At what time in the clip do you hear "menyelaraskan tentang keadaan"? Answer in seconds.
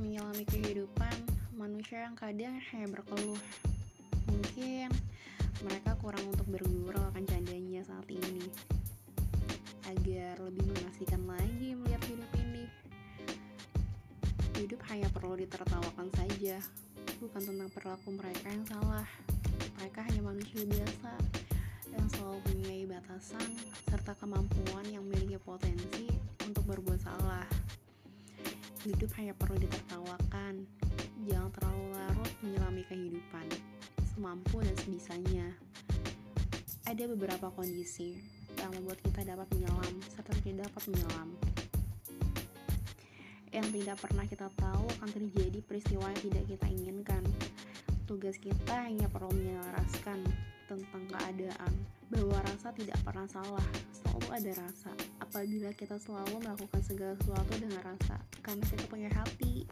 49.34-51.72